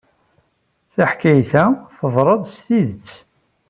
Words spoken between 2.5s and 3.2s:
s tidet.